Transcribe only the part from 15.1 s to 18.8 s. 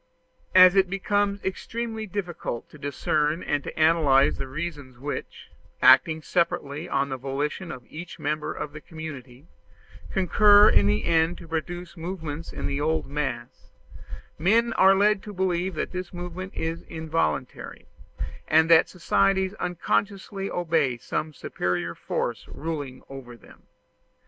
to believe that this movement is involuntary, and